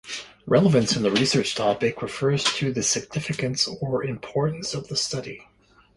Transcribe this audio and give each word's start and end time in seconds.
Relevance 0.47 0.95
in 0.95 1.03
the 1.03 1.11
research 1.11 1.53
topic 1.53 2.01
refers 2.01 2.43
to 2.55 2.73
the 2.73 2.81
significance 2.81 3.67
or 3.67 4.03
importance 4.03 4.73
of 4.73 4.87
the 4.87 4.95
study. 4.97 5.45